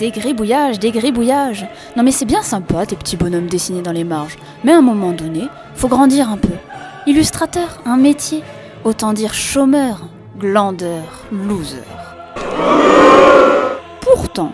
[0.00, 1.66] Des gribouillages, des gribouillages.
[1.94, 4.38] Non mais c'est bien sympa tes petits bonhommes dessinés dans les marges.
[4.64, 6.54] Mais à un moment donné, faut grandir un peu.
[7.06, 8.42] Illustrateur, un métier.
[8.84, 10.00] Autant dire chômeur,
[10.38, 11.82] glandeur, loser.
[14.00, 14.52] Pourtant,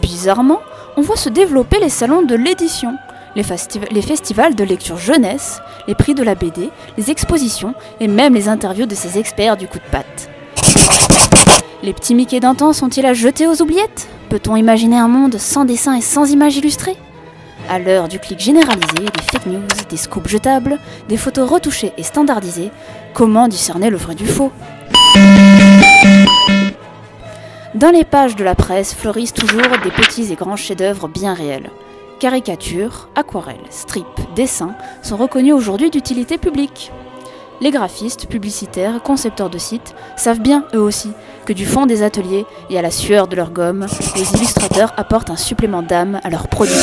[0.00, 0.60] bizarrement,
[0.96, 2.96] on voit se développer les salons de l'édition,
[3.34, 8.06] les, festiv- les festivals de lecture jeunesse, les prix de la BD, les expositions et
[8.06, 10.30] même les interviews de ces experts du coup de patte.
[11.84, 14.08] Les petits Mickey temps sont-ils à jeter aux oubliettes?
[14.30, 16.96] Peut-on imaginer un monde sans dessin et sans images illustrées?
[17.68, 19.60] À l'heure du clic généralisé, des fake news,
[19.90, 20.78] des scoops jetables,
[21.10, 22.70] des photos retouchées et standardisées,
[23.12, 24.50] comment discerner le vrai du faux?
[27.74, 31.68] Dans les pages de la presse fleurissent toujours des petits et grands chefs-d'œuvre bien réels.
[32.18, 36.90] Caricatures, aquarelles, strips, dessins sont reconnus aujourd'hui d'utilité publique.
[37.60, 41.10] Les graphistes, publicitaires, concepteurs de sites savent bien, eux aussi,
[41.46, 45.30] que du fond des ateliers et à la sueur de leur gomme, les illustrateurs apportent
[45.30, 46.82] un supplément d'âme à leur production.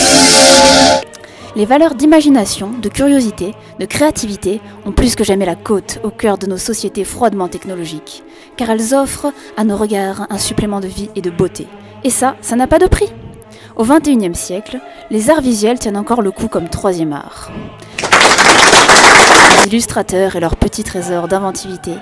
[1.58, 6.38] Les valeurs d'imagination, de curiosité, de créativité ont plus que jamais la côte au cœur
[6.38, 8.24] de nos sociétés froidement technologiques,
[8.56, 11.68] car elles offrent à nos regards un supplément de vie et de beauté.
[12.06, 13.12] Et ça, ça n'a pas de prix.
[13.76, 17.52] Au XXIe siècle, les arts visuels tiennent encore le coup comme troisième art.
[19.66, 21.94] Illustrateurs et leurs petits trésors d'inventivité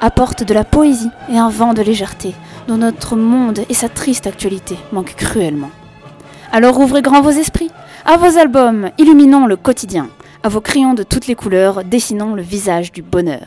[0.00, 2.34] apportent de la poésie et un vent de légèreté
[2.68, 5.70] dont notre monde et sa triste actualité manquent cruellement.
[6.52, 7.70] Alors ouvrez grand vos esprits,
[8.04, 10.08] à vos albums, illuminons le quotidien,
[10.42, 13.46] à vos crayons de toutes les couleurs, dessinons le visage du bonheur.